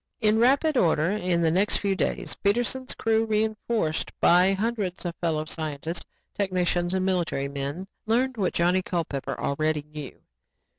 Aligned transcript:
In 0.19 0.39
rapid 0.39 0.77
order 0.77 1.11
in 1.11 1.41
the 1.43 1.51
next 1.51 1.77
few 1.77 1.95
days, 1.95 2.33
Peterson's 2.33 2.95
crew 2.95 3.23
reinforced 3.23 4.11
by 4.19 4.51
hundreds 4.53 5.05
of 5.05 5.15
fellow 5.17 5.45
scientists, 5.45 6.07
technicians 6.33 6.95
and 6.95 7.05
military 7.05 7.47
men, 7.47 7.87
learned 8.07 8.35
what 8.35 8.53
Johnny 8.55 8.81
Culpepper 8.81 9.39
already 9.39 9.83
knew. 9.83 10.19